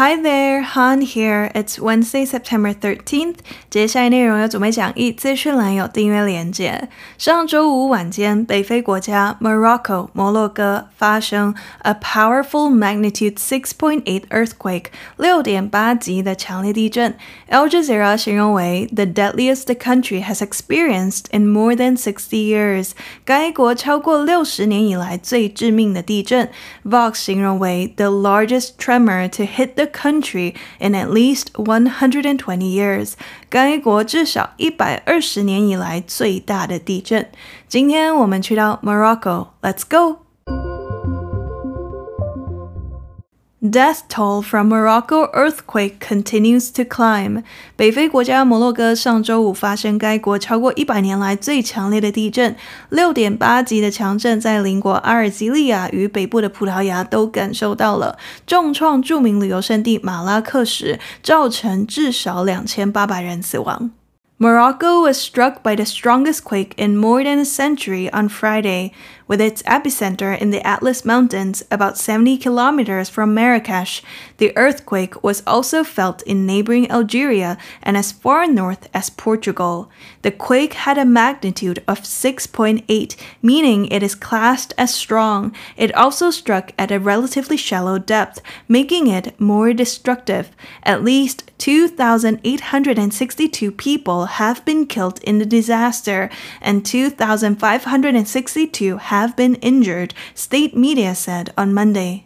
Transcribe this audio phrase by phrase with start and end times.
[0.00, 1.50] Hi there, Han here.
[1.54, 3.36] It's Wednesday, September 13th.
[3.70, 6.90] 接下来内容有准备讲义，资讯栏有订阅连结。
[7.16, 17.16] 上周五晚间，北非国家 Morocco 摩洛哥发生 a powerful magnitude 6.8 earthquake 六点八级的强烈地震。
[17.48, 22.90] Al Jazeera 形容为 the deadliest the country has experienced in more than sixty years。
[23.24, 26.50] 该国超过六十年以来最致命的地震。
[26.84, 33.12] Vox 形容为 the largest tremor to hit the country in at least 120 years，
[33.48, 37.28] 该国至少一百二十年以来最大的地震。
[37.68, 40.26] 今天我们去到 Morocco，Let's go。
[43.62, 47.42] Death toll from Morocco earthquake continues to climb。
[47.74, 52.54] 北非国家摩洛哥上周五发生该国超过一百年来最强烈的地震，
[52.90, 63.90] 六点八级的强震在邻国阿尔及利亚与北部的葡萄牙都感受到了，重创着名旅游胜地马拉喀什，造成至少两千八百人死亡。
[64.38, 68.90] Morocco was struck by the strongest quake in more than a century on Friday.
[69.31, 74.03] with its epicenter in the Atlas Mountains, about 70 kilometers from Marrakesh.
[74.39, 79.89] The earthquake was also felt in neighboring Algeria and as far north as Portugal.
[80.23, 85.55] The quake had a magnitude of 6.8, meaning it is classed as strong.
[85.77, 90.49] It also struck at a relatively shallow depth, making it more destructive.
[90.83, 96.29] At least 2,862 people have been killed in the disaster,
[96.59, 102.25] and 2,562 have have been injured, state media said on Monday.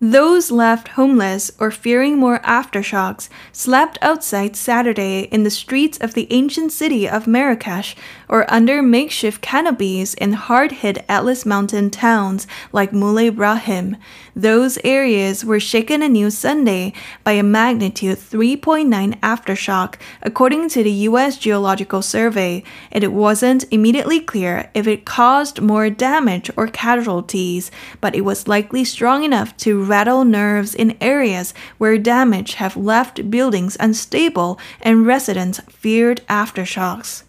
[0.00, 6.28] Those left homeless or fearing more aftershocks slept outside Saturday in the streets of the
[6.30, 7.96] ancient city of Marrakesh
[8.28, 13.96] or under makeshift canopies in hard hit Atlas Mountain towns like Moulay Brahim.
[14.34, 16.92] Those areas were shaken anew Sunday
[17.24, 21.38] by a magnitude 3.9 aftershock, according to the U.S.
[21.38, 22.62] Geological Survey.
[22.92, 27.70] and It wasn't immediately clear if it caused more damage or casualties,
[28.00, 33.30] but it was likely strong enough to rattle nerves in areas where damage have left
[33.30, 37.25] buildings unstable and residents feared aftershocks.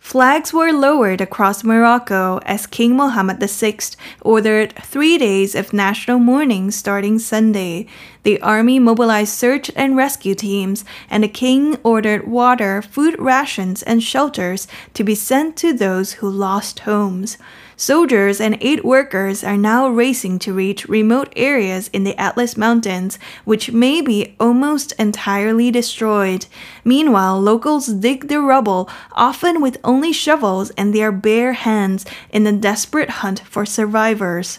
[0.00, 3.76] Flags were lowered across Morocco as King Mohammed VI
[4.22, 7.86] ordered three days of national mourning starting Sunday.
[8.24, 14.02] The army mobilized search and rescue teams, and the king ordered water, food rations, and
[14.02, 17.36] shelters to be sent to those who lost homes.
[17.80, 23.18] Soldiers and aid workers are now racing to reach remote areas in the Atlas Mountains,
[23.46, 26.44] which may be almost entirely destroyed.
[26.84, 32.52] Meanwhile, locals dig the rubble, often with only shovels and their bare hands, in a
[32.52, 34.58] desperate hunt for survivors.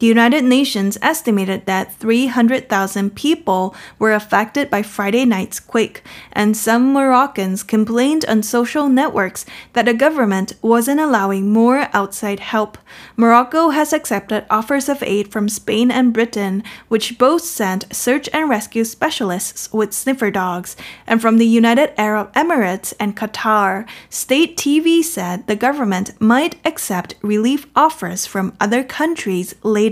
[0.00, 6.02] The United Nations estimated that 300,000 people were affected by Friday night's quake,
[6.32, 9.44] and some Moroccans complained on social networks
[9.74, 12.78] that the government wasn't allowing more outside help.
[13.14, 18.48] Morocco has accepted offers of aid from Spain and Britain, which both sent search and
[18.48, 23.86] rescue specialists with sniffer dogs, and from the United Arab Emirates and Qatar.
[24.08, 29.89] State TV said the government might accept relief offers from other countries later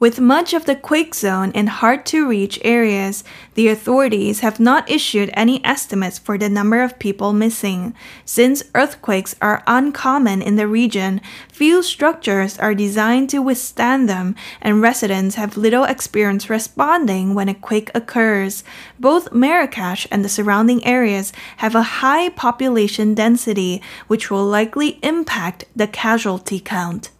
[0.00, 3.22] With much of the quake zone in hard to reach areas,
[3.52, 7.92] the authorities have not issued any estimates for the number of people missing.
[8.24, 11.20] Since earthquakes are uncommon in the region,
[11.52, 17.54] few structures are designed to withstand them, and residents have little experience responding when a
[17.54, 18.64] quake occurs.
[18.98, 25.66] Both Marrakesh and the surrounding areas have a high population density, which will likely impact
[25.76, 27.10] the casualty count.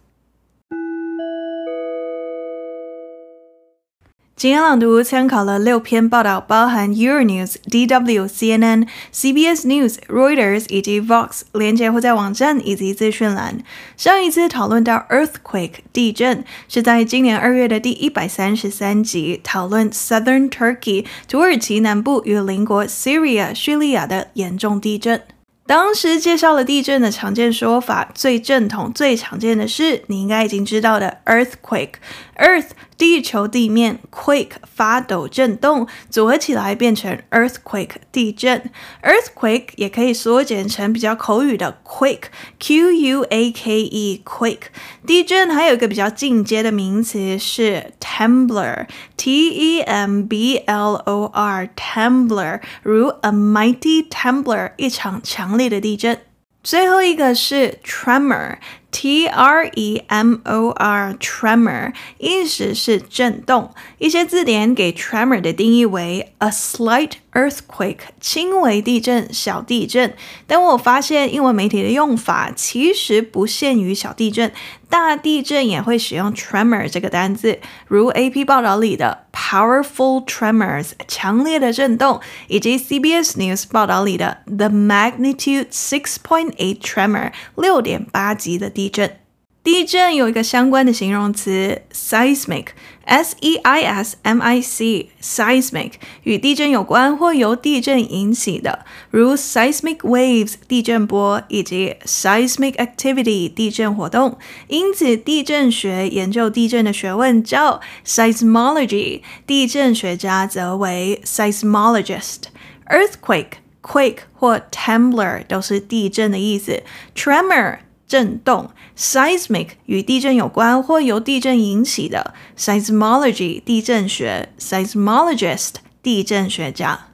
[4.41, 13.59] 今天朗读参考了六篇报道，包含 Euronews、DW、CNN、CBS News、Reuters 以及 Vox，连接会在网站以及资讯栏。
[13.95, 25.21] 上一次讨论到 earthquake 地震，是在今年二月的第一百三十三集，讨论 Southern Turkey 土耳其南部与邻国 Syria 叙利亚的严重地震。
[25.67, 31.93] 当时介绍了地震的常见说法，最正统、最常见的是你应该已经知道的 earthquake。
[32.37, 32.69] Earth
[33.01, 38.69] 地球地面，quake 发抖震动，组合起来变成 earthquake 地震。
[39.01, 44.67] earthquake 也可以缩减成比较口语的 quake，q u a k e quake。
[45.03, 56.19] 地震还有一个比较进阶的名词是 tembler，t e m b l o r tembler，如 a mighty tembler，一场强烈的地震。
[56.63, 58.57] 最后一个是 tremor。
[58.91, 63.73] T R E M O R，tremor，意思是震动。
[63.97, 70.13] 一些字典给 tremor 的定义为 a slight earthquake，轻微地震、小地震。
[70.45, 74.51] 但我发现英文媒体的用法其实不限于小地震，
[74.89, 89.17] 大地震也会使用 tremor 这个单字，如 AP 报道里的 powerful tremors，强烈的震动，以及 CBS News 报道里的 the magnitude six point eight tremor，六点八级的地地震。
[89.63, 95.91] 地震有一个相关的形容词 seismic，s e i s m i c，seismic
[96.23, 104.39] 与地震有关或由地震引起的，如 seismic waves 地震波以及 seismic activity 地震活动。
[104.67, 112.45] 因此，地震学研究地震的学问叫 seismology，地震学家则为 seismologist。
[112.89, 116.81] earthquake、quake 或 trembler 都是地震的意思
[117.15, 117.77] ，tremor。
[118.11, 127.10] 震动，seismic 与地震有关或由地震引起的，seismology 地震学，seismologist 地震学家。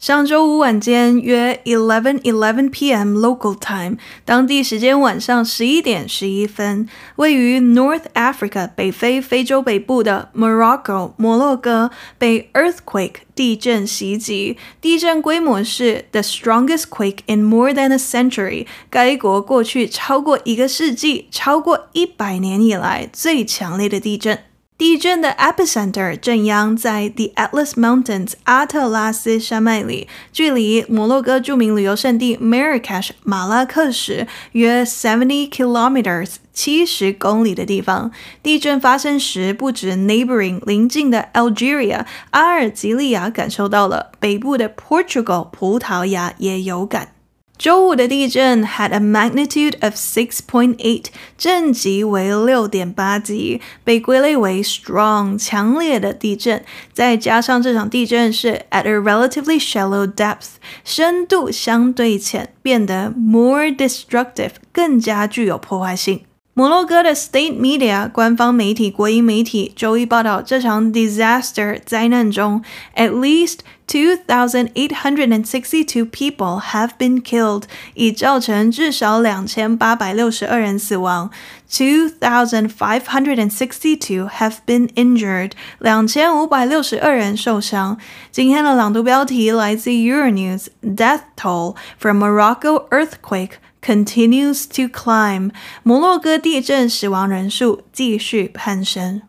[0.00, 3.18] 上周五晚间约 eleven eleven p.m.
[3.18, 17.92] local time，当地时间晚上十一点十一分，位于 North Africa 北非非洲北部的 Morocco 摩洛哥被 earthquake 地震袭击，地震规模是 the strongest quake in more than
[17.92, 24.38] a century，该国过去超过一个世纪、超过一百年以来最强烈的地震。
[24.80, 38.10] 地震的 epicenter 震央在 The Atlas Mountains 阿特拉斯山脉里，距离摩洛哥著名旅游胜地 Marrakesh 马拉喀什约 seventy kilometers 七十公里的地方。
[38.42, 47.12] 地震发生时，不止 neighboring 邻近的 Algeria 阿尔及利亚感受到了，北部的 Portugal 葡萄牙也有感。
[47.59, 51.05] 周五的地震 had a magnitude of six point eight，
[51.37, 56.65] 震级为六点八级，被归类为 strong 强烈的地震。
[56.91, 66.25] 再加上这场地震是 at a relatively shallow depth，深度相对浅，变得 more destructive 更加具有破坏性。
[66.59, 72.63] 摩洛哥的 State Media 官方媒体国营媒体周一报道，这场 disaster 灾难中，
[72.95, 77.63] at least two thousand eight hundred and sixty two people have been killed，
[77.93, 81.29] 已造成至少两千八百六十二人死亡；
[81.69, 87.97] two thousand five hundred and sixty two have been injured，两千五百六十二人受伤。
[88.31, 93.55] 今天的朗读标题来自 Euronews，Death toll from Morocco earthquake。
[93.81, 95.51] Continues to climb，
[95.83, 99.21] 摩洛哥地震死亡人数继续攀升。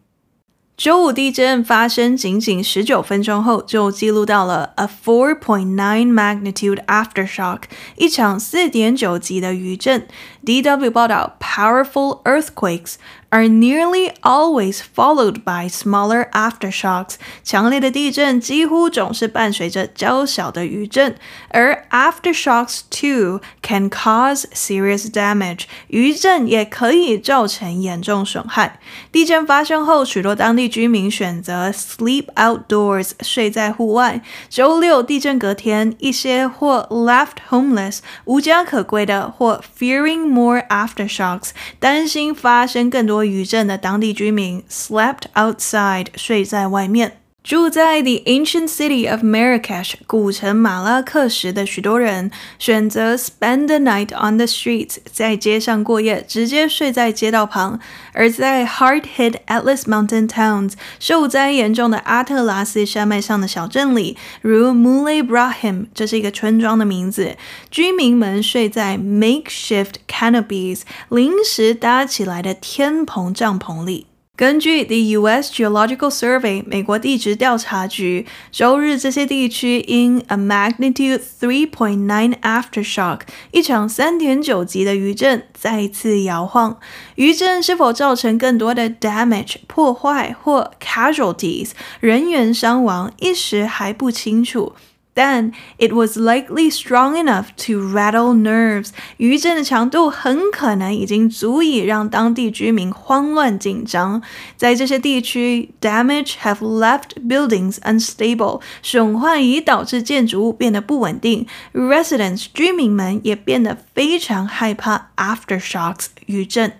[0.79, 7.62] 周五地震发生仅仅十九分钟后，就记录到了 a four point nine magnitude aftershock，
[7.97, 10.06] 一场四点九级的余震。
[10.44, 12.97] DW 报道，powerful earthquakes
[13.31, 17.15] are nearly always followed by smaller aftershocks。
[17.43, 21.17] 强烈的地震几乎总是伴随着较小的余震，
[21.49, 25.65] 而 aftershocks too can cause serious damage。
[25.88, 28.79] 余震也可以造成严重损害。
[29.11, 34.23] 地震发生后，许多当地居民选择 sleep outdoors，睡在户外。
[34.49, 41.50] 周六地震隔天，一些或 left homeless，无家可归的，或 fearing More aftershocks，
[41.81, 47.19] 担心发生更多 余震的当地居民 slept outside，睡在外面。
[47.44, 57.80] 住在 the ancient city of Marrakesh 古城马拉喀什的许多人选择 spend the night on the streets，在街上过夜，直接睡在街道旁；
[58.13, 67.36] 而在 hard-hit Atlas Mountain towns 受灾严重的阿特拉斯山脉上的小镇里，如 Moulay Brahim，这是一个村庄的名字，
[67.72, 74.06] 居民们睡在 makeshift canopies 临时搭起来的天棚帐篷里。
[74.41, 75.53] 根据 The U.S.
[75.53, 83.19] Geological Survey 美国地质调查局，周日这些地区因 a magnitude three point nine aftershock
[83.51, 86.79] 一场三点九级的余震再次摇晃。
[87.17, 94.74] 余震是否造成更多的 damage 破坏或 casualties 人员伤亡，一时还不清楚。
[95.14, 98.90] 但 it was likely strong enough to rattle nerves。
[99.16, 104.21] 余震的强度很可能已经足以让当地居民慌乱紧张。
[104.59, 108.61] 在这些地区，damage have left buildings unstable。
[108.83, 111.47] 损坏已导致建筑物变得不稳定。
[111.73, 116.73] Residents 居民们也变得非常害怕 aftershocks 余震。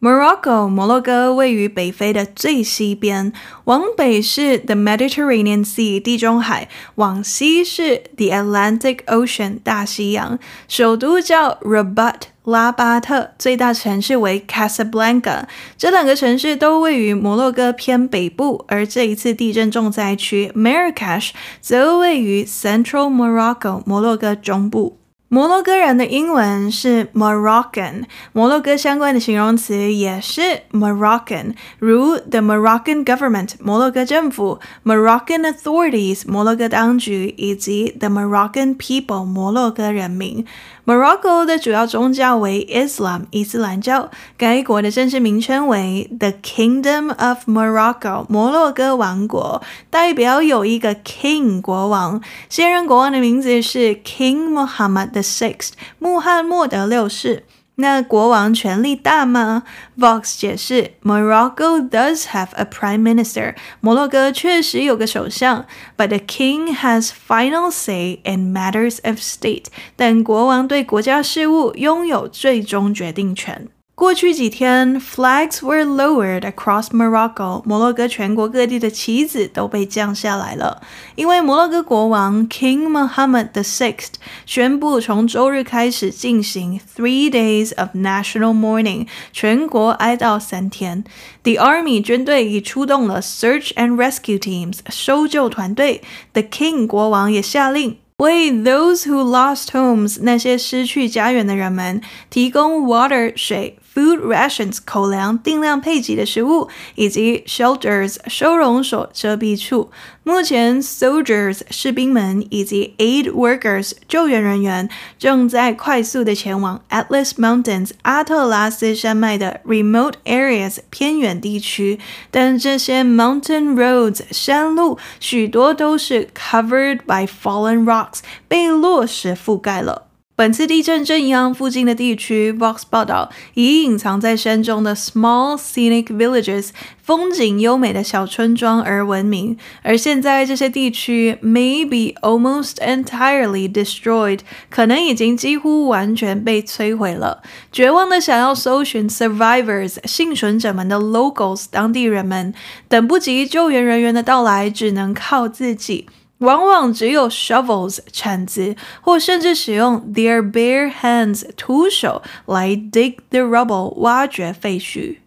[0.00, 10.38] Morocco 摩洛哥位于北非的最西边，往北是 the Mediterranean Sea 地中海，往西是 the Atlantic Ocean 大西洋。
[10.66, 12.14] 首都叫 Rabat
[12.44, 15.44] 拉巴特，最大城市为 Casablanca。
[15.76, 24.99] 这两个城市都位于摩洛哥偏北部，而这一次地震重灾区 Marrakesh 则位于 Central Morocco，摩洛哥中部。
[25.32, 30.40] 摩洛哥人的英文是 Moroccan，摩洛哥相关的形容词也是
[30.72, 40.44] Moroccan，如 the Moroccan government，摩洛哥政府；Moroccan authorities，摩洛哥当局；以及 the Moroccan people，摩洛哥人民。
[40.90, 44.10] Morocco 的主要宗教为 Islam，伊斯兰教。
[44.36, 52.20] 该国的正式名称为 The Kingdom of Morocco，摩洛哥王国，代表有一个 King 国王。
[52.48, 57.44] 现任国王的名字是 King Muhammad the Sixth，穆罕默德六世。
[57.79, 59.63] 那国王权力大吗？
[59.97, 63.53] Vox 解释，Morocco does have a prime minister。
[63.81, 65.65] 摩洛哥确实有个首相，
[65.97, 69.65] but the king has final say in matters of state。
[69.97, 73.67] 但国王对国家事务拥有最终决定权。
[73.99, 77.61] 过去几天，flags were lowered across Morocco。
[77.63, 80.81] 摩洛哥全国各地的旗子都被降下来了，
[81.15, 84.15] 因为摩洛哥国王 King Mohammed the Sixth
[84.45, 91.05] 宣布从周日开始进行 three days of national mourning，全国哀悼三天。
[91.43, 96.01] The army 军队已出动了 search and rescue teams 搜救团队。
[96.33, 97.99] The King 国王也下令。
[98.17, 103.77] 为 those who lost homes 那些失去家园的人们提供 water 水。
[103.92, 109.90] Food rations 口粮定量配给的食物，以及 shelters 收容所遮蔽处。
[110.22, 121.98] 目前，soldiers 士兵们以及 aid workers 救援人员正在快速的前往 Atlas Mountains 阿特拉斯山脉的 remote areas 偏远地区。
[122.30, 130.09] 但这些 mountain roads 山路许多都是 covered by fallen rocks 被落石覆盖了。
[130.40, 136.70] 本次地震震央附近的地区，Vox 报道以隐藏在山中的 small scenic villages
[137.02, 139.58] 风景优美的小村庄而闻名。
[139.82, 144.38] 而现在这些地区 may be almost entirely destroyed，
[144.70, 147.42] 可能已经几乎完全被摧毁了。
[147.70, 152.54] 绝望的想要搜寻 survivors 幸存者们的 locals 当地人们，
[152.88, 156.06] 等不及救援人员的到来，只能靠自己。
[156.39, 165.17] 往往只有 shovels 铲子，或甚至使用 their bare hands 徒手来 dig the rubble 挖掘废墟。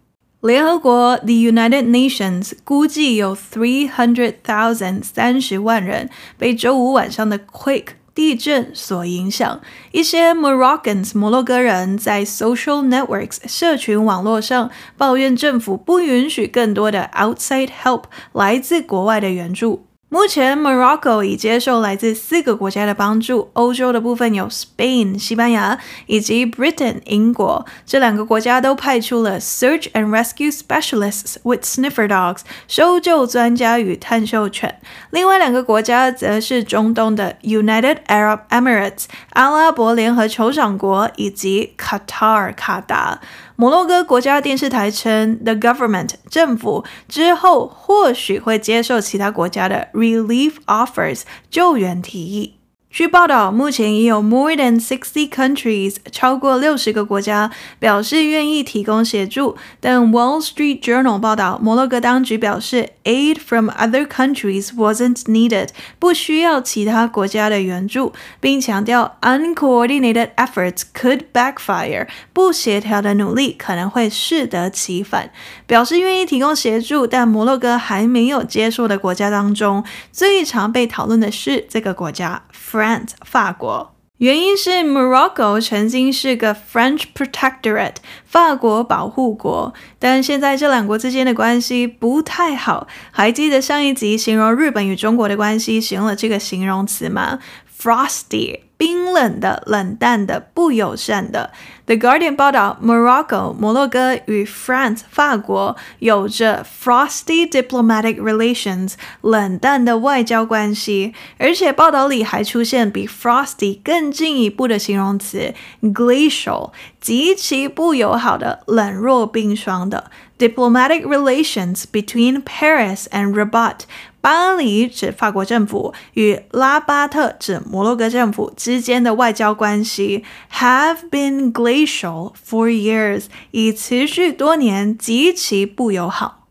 [0.41, 9.59] 联合国 The United Nations 估计有 three hundred thousand 三十万人被周五晚上的 quake 地震所影响。
[9.91, 19.85] 一些 Moroccans 摩洛哥人在 social networks 社群网络上抱怨政府不允许更多的 outside help 来自国外的援助。
[20.14, 23.50] 目前，Morocco 已接受来自四个国家的帮助。
[23.54, 34.80] 欧洲的部分有 Spain 西班牙以及 Britain 英国，这两个国家都派出了 search and rescue specialists with sniffer dogs 搜救专家与探嗅犬。
[35.10, 43.20] 另外两个国家则是中东的 United Arab Emirates 阿拉伯联合酋长国以及 Qatar 卡达。
[43.56, 52.63] 摩洛哥国家电视台称，the government 政府之后或许会接受其他国家的 relief offers 救援提议。
[52.94, 59.56] 据报道，目前已有 more than sixty countries 超过六十个国家表示愿意提供协助。
[59.80, 75.32] 但 Wall Street Journal 报道，摩洛哥当局表示，aid from other countries wasn't needed，不需要其他国家的援助，并强调 uncoordinated efforts could backfire，不协调的努力可能会适得其反。
[75.66, 79.82] 表示愿意提供协助，但摩洛哥还没有接受的国家当中，
[80.12, 82.44] 最常被讨论的是这个国家。
[82.52, 82.83] France
[83.24, 92.86] 法国，原因是 Morocco 曾经是个 French Protectorate 法国保护国，但现在这两国之间的关系不太好。
[93.10, 97.38] 还记得上一集形容日本与中国的关系使用了这个形容词吗
[97.81, 98.61] ？Frosty。
[98.79, 101.51] 冰冷的、冷淡的、不友善的。
[101.85, 121.83] The Guardian 报道，Morocco 摩洛哥与 France 法国有着 frosty diplomatic relations 冷淡的外交关系，而且报道里还出现比 frosty 更进一步的形容词 glacial 极其不友好的、冷若冰霜的 diplomatic relations
[121.91, 123.79] between Paris and Rabat。
[124.24, 136.43] 巴黎指法国政府与拉巴特指摩洛哥政府之间的外交关系 have been glacial for years，已持续多年，极其不友好。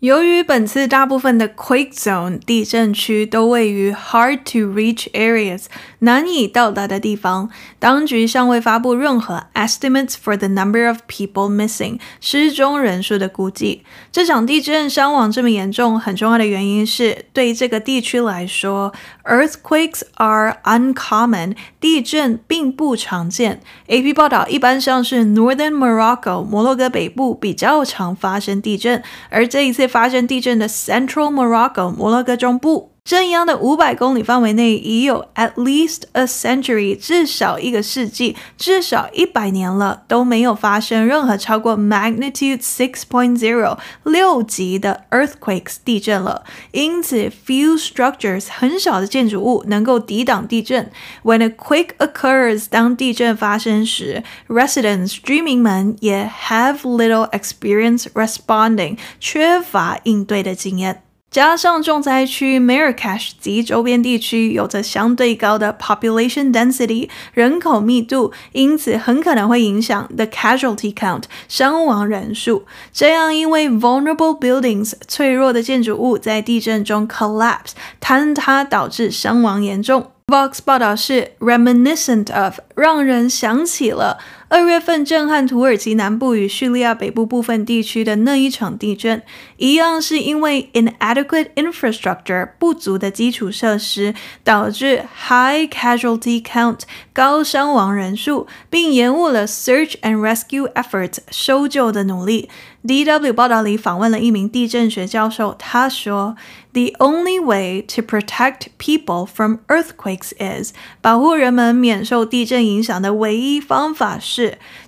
[0.00, 5.64] 由于本次大部分的 quake zone 地震区都位于 hard to reach areas
[5.98, 13.82] 难以到达的地方，当局尚未发布任何 estimates for the number of people missing 失踪人数的估计。
[14.10, 23.60] 这场地震伤亡这么严重，很重要的原因是对这个地区来说，earthquakes are uncommon 地震并不常见。
[23.88, 29.89] AP 报道，一般像是 Northern Morocco 摩洛哥北部比较常发生地震，而这一次。
[29.90, 46.43] 发生地震的 Central Morocco 摩洛哥中部，震央的五百公里范围内已有 at least a century 至少一个世纪，至少一百年了都没有发生任何超过 magnitude six point zero 六级的 earthquakes 地震了。
[46.71, 50.91] 因此，few structures 很少的建筑物能够抵挡地震。
[51.23, 61.03] When a quake occurs 当地震发生时，residents 居民们也 have little experience responding 缺乏应对的经验。
[61.30, 72.66] 加上重灾区 Marrakesh 及周边地区有着相对高的 population density 人口密度，因此很可能会影响 the casualty count 伤亡人数。
[72.92, 80.10] 这样，因为 vulnerable buildings 脆弱的建筑物在地震中 collapse 坍塌，导致伤亡严重。
[80.26, 84.18] Vox 报道是 reminiscent of 让人想起了。
[84.52, 89.22] 二月份震撼土耳其南部与叙利亚北部部分地区的那一场地震，
[89.58, 96.80] 一样是因为 inadequate infrastructure 不足的基础设施，导致 high casualty count
[97.12, 102.50] 高伤亡人数，并延误了 search and rescue efforts 搜救的努力。
[102.82, 106.34] DW 报道里访问了一名地震学教授，他说
[106.72, 114.39] ：“The only way to protect people from earthquakes is 保护人们免受地震影响的唯一方法是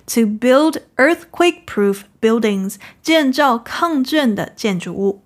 [0.06, 5.22] to build earthquake-proof buildings 建造抗震的建筑物。”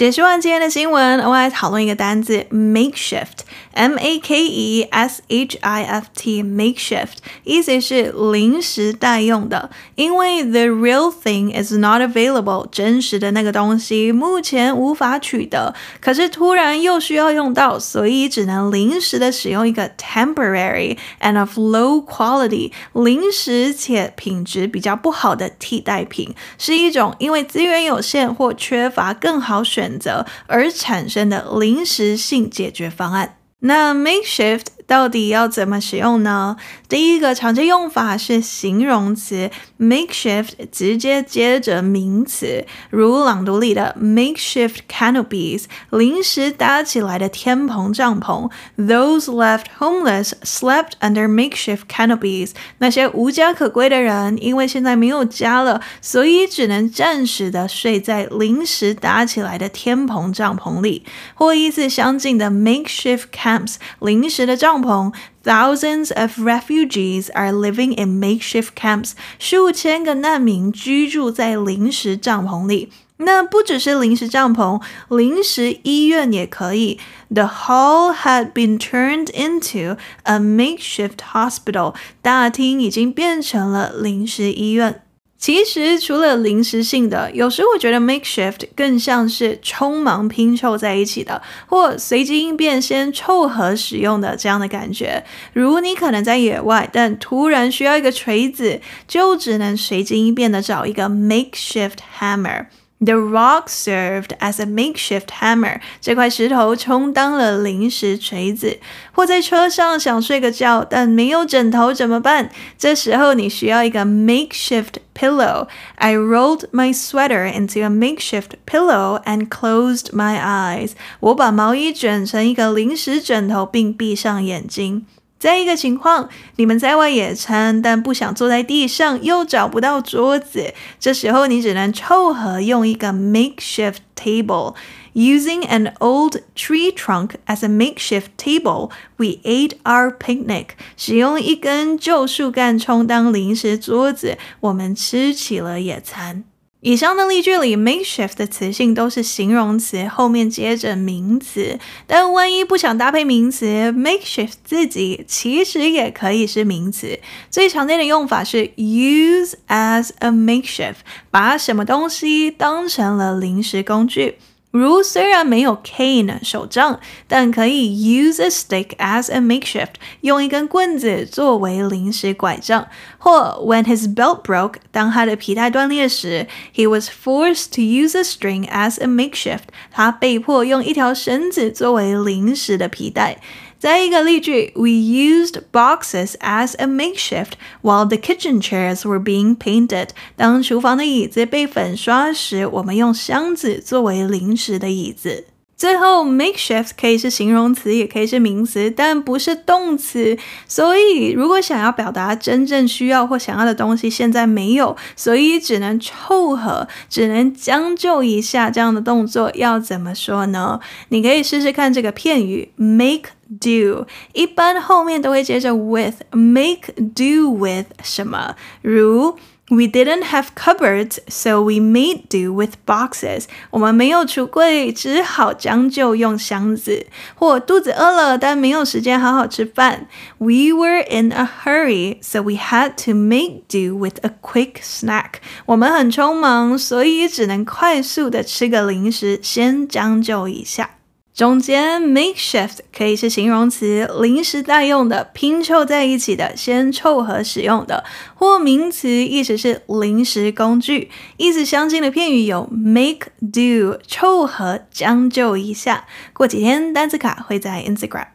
[0.00, 3.40] 解释完今天的新闻，我们来讨论一个单字：makeshift。
[3.72, 9.70] M A K E S H I F T，makeshift，意思是临时代用的。
[9.96, 33.38] 因为 the real thing is not available，真实的那个东西目前无法取得，可是突然又需要用到，所以只能临时的使用一个 temporary and of low quality，临时且品质比较不好的替代品，是一种因为资源有限或缺乏更好选选择而产生的临时性解决方案。
[33.62, 36.56] 那 makeshift 到底要怎么使用呢？
[36.88, 39.48] 第一个常见用法是形容词
[39.78, 48.50] makeshift 直接接着名词，如朗读里的 makeshift canopies 临时搭起来的天棚帐篷。
[48.76, 52.50] Those left homeless slept under makeshift canopies。
[52.78, 61.04] 那些无家可归的人，因为现在没有家了，所以只能暂时的睡在临时搭起来的天棚帐篷里。
[61.34, 65.13] 或意思相近的 makeshift camps 临时的帐篷。
[65.43, 69.11] Thousands of refugees are living in makeshift camps。
[69.37, 72.89] 数千个难民居住在临时帐篷里。
[73.17, 76.99] 那不只是临时帐篷，临时医院也可以。
[77.33, 81.95] The hall had been turned into a makeshift hospital。
[82.21, 85.03] 大厅已经变成了临时医院。
[85.40, 95.24] 其实除了临时性的，有时我觉得 makeshift 更像是匆忙拼凑在一起的，或随机应变先凑合使用的这样的感觉。
[95.54, 102.66] 如你可能在野外，但突然需要一个锤子，就只能随机应变的找一个 makeshift hammer。
[103.01, 105.81] The rock served as a makeshift hammer。
[105.99, 108.79] 这块石头充当了临时锤子。
[109.11, 112.49] 或在车上想睡个觉，但没有枕头怎么办？
[112.77, 120.91] 这时候你需要一个 makeshift pillow。I rolled my sweater into a makeshift pillow and closed my eyes。
[121.19, 125.05] 我把毛衣卷成一个临时枕头，并闭上眼睛。
[125.40, 134.74] 再一个情况，你们在外野餐，但不想坐在地上，又找不到桌子，这时候你只能凑合用一个 makeshift table。
[135.14, 140.66] Using an old tree trunk as a makeshift table, we ate our picnic。
[140.96, 146.44] 使用一根旧树干充当临时桌子，我们吃起了野餐。
[146.82, 151.78] 以上的例句里，makeshift 的词性都是形容词，后面接着名词。
[152.06, 157.20] 但万一不想搭配名词，makeshift 自己其实也可以是名词。
[157.50, 160.96] 最常见的用法是 use as a makeshift，
[161.30, 164.36] 把什么东西当成了临时工具。
[164.70, 172.86] 如虽然没有 cane 手杖，但可以 use a stick as a makeshift，用一根棍子作为临时拐杖。
[173.18, 183.38] 或 when his belt broke，当他的皮带断裂时，he was forced to use a string as a makeshift，他被迫用一条绳子作为临时的皮带。
[183.80, 190.10] 再一个例句，We used boxes as a makeshift while the kitchen chairs were being painted。
[190.36, 195.46] 当厨房的椅子被粉刷时，我们用箱子作为临时的椅子。
[195.80, 200.36] 最后，makeshift 可以是形容词，也可以是名词，但不是动词。
[200.68, 210.80] 所以，如果想要表达真正需要或想要的东西现在没有，所以只能凑合，只能将就一下，这样的动作要怎么说呢？
[211.08, 213.30] 你可以试试看这个片语，make。
[213.60, 218.54] do 一般后面都会接着 with make do with 什么？
[218.80, 219.36] 如
[219.69, 223.45] We didn't have cupboards, so we made do with boxes.
[223.71, 227.07] 我们没有橱柜，只好将就用箱子。
[227.33, 230.07] 或肚子饿了，但没有时间好好吃饭。
[230.37, 235.39] We were in a hurry, so we had to make do with a quick snack.
[235.65, 240.91] 我们很匆忙，所以只能快速的吃个零食，先将就一下。
[241.40, 251.10] 中间 makeshift 可以是形容词，临时代用的，拼凑在一起的，先凑合使用的；或名词，意思是临时工具。
[251.38, 256.04] 意思相近的片语有 make do，凑合将就一下。
[256.34, 258.26] 过几天单词卡会在 Instagram。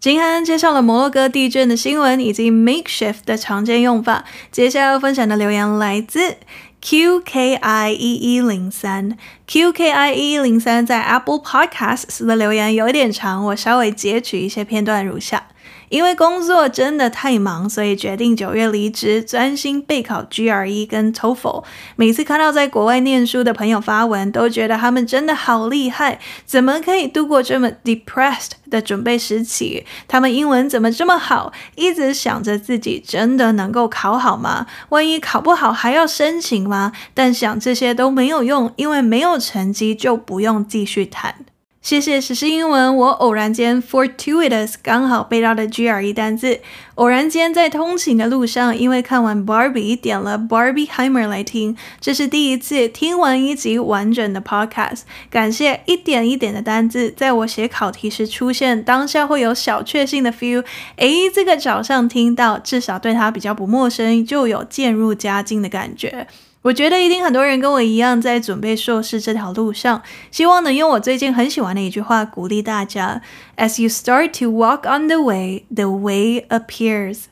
[0.00, 4.24] 今天介绍了摩洛哥地震的新闻以及 makeshift 的常见用法。
[4.50, 6.38] 接下来要分享的留言来自。
[6.82, 9.16] QKIE 一零三
[9.48, 15.46] ，QKIE 一零三在 Apple Podcasts 的留言有点长，我稍微截取一些片段如下。
[15.92, 21.64] 因为工作真的太忙，所以决定九月离职，专心备考 GRE 跟 TOEFL。
[21.96, 29.84] 每次看到在国外念书的朋友发文，都觉得他们真的好厉害，怎么可以度过这么 depressed 的准备时期？
[30.08, 31.52] 他们英文怎么这么好？
[31.74, 34.66] 一直想着自己真的能够考好吗？
[34.88, 36.92] 万一考不好还要申请吗？
[37.12, 41.34] 但想这些都没有用，因为没有成绩就不用继续谈。
[41.82, 46.60] 谢谢时事英文，我偶然间 fortuitous 刚好背到的 GRE 单字。
[46.94, 55.00] 偶然间在通勤的路上，因为看完 Barbie 点了 Barbieheimer 来听，这是第一次听完一集完整的 podcast。
[55.28, 60.64] 感谢一点一点的单字，在我写考题时出现，当下会有小确幸的 feel。
[60.96, 66.28] 诶，这个早上听到，至少对他比较不陌生，就有渐入佳境的感觉。
[66.62, 73.20] 我觉得一定很多人跟我一样在准备硕士这条路上，希望能用我最近很喜欢的一句话鼓励大家
[73.56, 77.31] ：As you start to walk on the way, the way appears。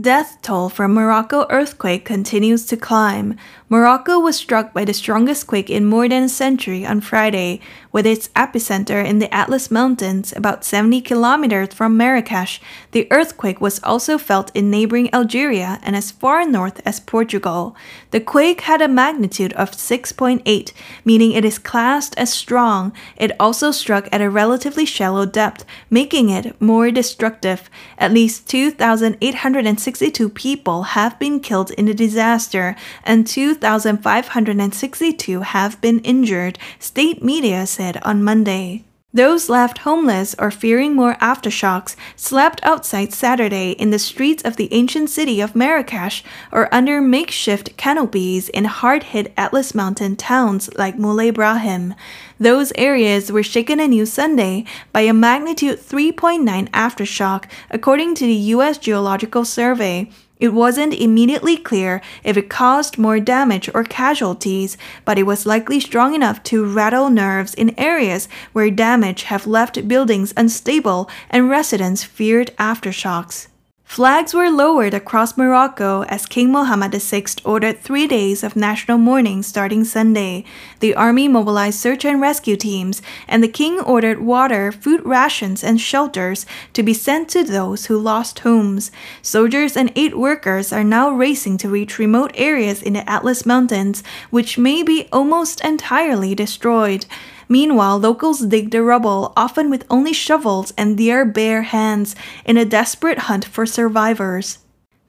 [0.00, 3.36] Death toll from Morocco earthquake continues to climb.
[3.68, 7.58] Morocco was struck by the strongest quake in more than a century on Friday,
[7.92, 12.60] with its epicenter in the Atlas Mountains, about 70 kilometers from Marrakesh.
[12.92, 17.74] The earthquake was also felt in neighboring Algeria and as far north as Portugal.
[18.10, 20.72] The quake had a magnitude of 6.8,
[21.04, 22.92] meaning it is classed as strong.
[23.16, 27.70] It also struck at a relatively shallow depth, making it more destructive.
[27.96, 36.58] At least 2,862 people have been killed in the disaster, and 2,562 have been injured,
[36.78, 38.82] state media said on Monday.
[39.14, 44.68] Those left homeless or fearing more aftershocks slept outside Saturday in the streets of the
[44.72, 50.98] ancient city of Marrakesh or under makeshift canopies in hard hit Atlas Mountain towns like
[50.98, 51.94] Moulay Brahim.
[52.40, 58.76] Those areas were shaken anew Sunday by a magnitude 3.9 aftershock, according to the U.S.
[58.76, 60.10] Geological Survey.
[60.40, 65.80] It wasn't immediately clear if it caused more damage or casualties, but it was likely
[65.80, 72.04] strong enough to rattle nerves in areas where damage have left buildings unstable and residents
[72.04, 73.48] feared aftershocks.
[73.88, 79.42] Flags were lowered across Morocco as King Mohammed VI ordered three days of national mourning
[79.42, 80.44] starting Sunday.
[80.80, 85.80] The army mobilized search and rescue teams, and the king ordered water, food rations, and
[85.80, 88.92] shelters to be sent to those who lost homes.
[89.22, 94.04] Soldiers and aid workers are now racing to reach remote areas in the Atlas Mountains,
[94.28, 97.06] which may be almost entirely destroyed.
[97.48, 102.64] Meanwhile, locals dig the rubble, often with only shovels and their bare hands, in a
[102.64, 104.58] desperate hunt for survivors.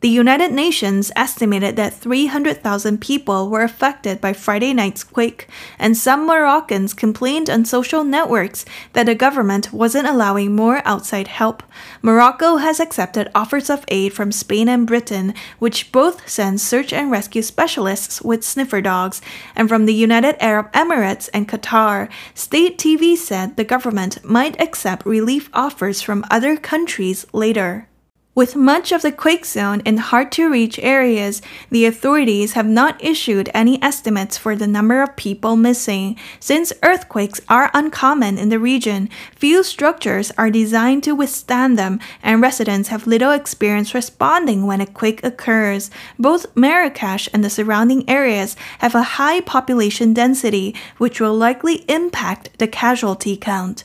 [0.01, 6.25] The United Nations estimated that 300,000 people were affected by Friday night's quake, and some
[6.25, 11.63] Moroccans complained on social networks that the government wasn't allowing more outside help.
[12.01, 17.11] Morocco has accepted offers of aid from Spain and Britain, which both send search and
[17.11, 19.21] rescue specialists with sniffer dogs,
[19.53, 22.09] and from the United Arab Emirates and Qatar.
[22.33, 27.88] State TV said the government might accept relief offers from other countries later.
[28.35, 33.03] With much of the quake zone in hard to reach areas, the authorities have not
[33.03, 36.15] issued any estimates for the number of people missing.
[36.39, 42.41] Since earthquakes are uncommon in the region, few structures are designed to withstand them, and
[42.41, 45.91] residents have little experience responding when a quake occurs.
[46.17, 52.57] Both Marrakesh and the surrounding areas have a high population density, which will likely impact
[52.59, 53.83] the casualty count.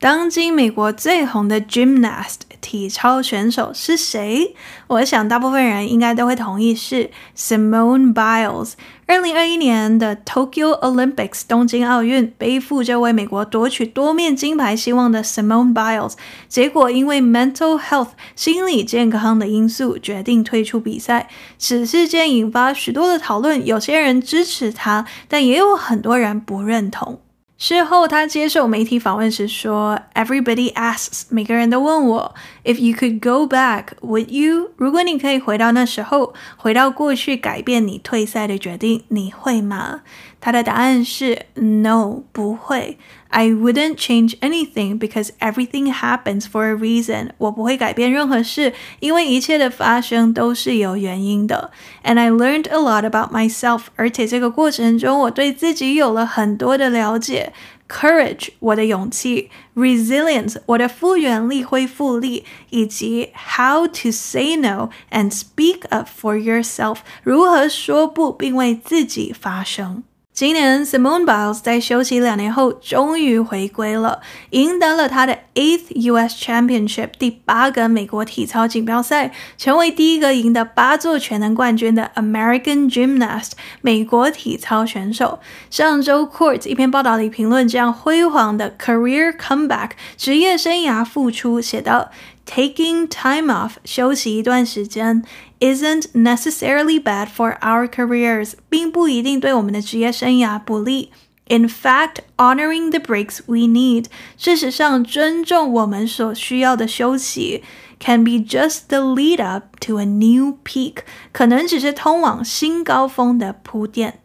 [0.00, 4.54] 当今美国最红的 gymnast 体操选手是谁？
[4.86, 8.74] 我想大部分人应该都会同意是 Simone Biles。
[9.06, 16.12] 二零二一年的 Tokyo Olympics 东京奥运，背负着为美国夺取多面金牌希望的 Simone Biles，
[16.48, 21.28] 结果因为 mental health 心理健康的因素，决定退出比赛。
[21.58, 27.18] 此事件引发许多的讨论，有些人支持他，但也有很多人不认同。
[27.60, 34.70] 事后，他接受媒体访问时说：“Everybody asks，每个人都问我，If you could go back，would you？
[34.76, 40.02] 如果你可以回到那时候，回到过去改变你退赛的决定，你会吗？”
[40.40, 42.96] 他的答案是 “No，不会。”
[43.29, 47.31] I wouldn't change anything because everything happens for a reason.
[47.39, 51.71] 我不会改变任何事，因为一切的发生都是有原因的。
[52.03, 53.85] And I learned a lot about myself.
[53.95, 57.53] 而且这个过程中，我对自己有了很多的了解。
[57.89, 70.03] Courage，我的勇气；Resilience，我的复原力、恢复力；以及 How to say no and speak up for yourself，如何说不并为自己发声。
[70.38, 74.20] 今年，Simone Biles 在休息两年后终于回归了，
[74.50, 76.36] 赢得了他的 Eighth U.S.
[76.36, 85.40] Championship 第八个美国体操锦标赛，成为第一个赢得八座全能冠军的 American Gymnast 美国体操选手。
[85.70, 92.12] 上周，Court 一篇报道里评论这样辉煌的 Career Comeback 职业生涯复出，写道。
[92.50, 95.22] Taking time off 休息一段时间
[95.59, 101.11] isn't necessarily bad for our careers，并不一定对我们的职业生涯不利。
[101.47, 104.05] In fact, honoring the breaks we need，
[104.37, 107.63] 事实上，尊重我们所需要的休息，
[107.99, 110.99] can be just the lead up to a new peak，
[111.33, 114.21] 可能只是通往新高峰的铺垫。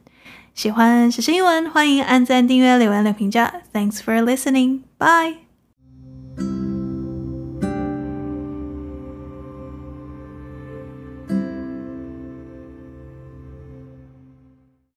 [0.55, 3.62] 喜欢时事英文，欢迎按赞、订阅、留言、留评价。
[3.72, 4.83] Thanks for listening.
[4.98, 6.62] Bye.